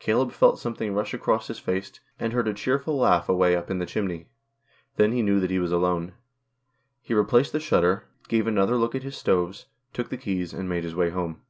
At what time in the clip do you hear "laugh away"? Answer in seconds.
2.98-3.54